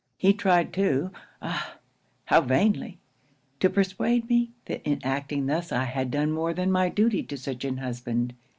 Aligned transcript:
'He 0.17 0.33
tried 0.33 0.73
too 0.73 1.11
ah, 1.43 1.75
how 2.25 2.41
vainly! 2.41 2.97
to 3.59 3.69
persuade 3.69 4.27
me, 4.27 4.49
that 4.65 4.81
in 4.83 4.99
acting 5.03 5.45
thus 5.45 5.71
I 5.71 5.83
had 5.83 6.09
done 6.09 6.31
more 6.31 6.55
than 6.55 6.71
my 6.71 6.89
duty 6.89 7.21
to 7.21 7.37
such 7.37 7.63
an 7.65 7.77
husband. 7.77 8.33